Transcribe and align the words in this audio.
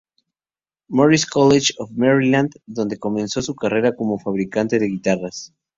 Mary’s 0.89 1.25
College 1.25 1.73
of 1.77 1.91
Maryland 1.95 2.55
donde 2.65 2.97
comenzó 2.97 3.43
su 3.43 3.53
carrera 3.53 3.93
como 3.95 4.17
fabricante 4.17 4.79
de 4.79 4.87
guitarras. 4.87 5.53